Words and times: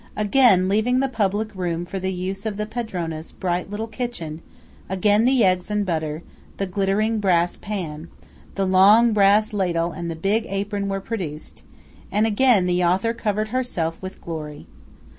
Again, 0.17 0.67
leaving 0.67 0.99
the 0.99 1.07
public 1.07 1.53
room 1.53 1.85
for 1.85 1.99
the 1.99 2.11
use 2.11 2.47
of 2.47 2.57
the 2.57 2.65
padrona's 2.65 3.31
bright 3.31 3.69
little 3.69 3.85
kitchen; 3.85 4.41
again 4.89 5.25
the 5.25 5.43
eggs 5.45 5.69
and 5.69 5.85
butter, 5.85 6.23
the 6.57 6.65
glittering 6.65 7.19
brass 7.19 7.55
pan, 7.55 8.09
the 8.55 8.65
long 8.65 9.13
brass 9.13 9.53
ladle 9.53 9.91
and 9.91 10.09
the 10.09 10.15
big 10.15 10.47
apron 10.49 10.89
were 10.89 11.01
produced; 11.01 11.61
and 12.11 12.25
again 12.25 12.65
the 12.65 12.83
author 12.83 13.13
covered 13.13 13.49
herself 13.49 14.01
with 14.01 14.21
glory. 14.21 14.65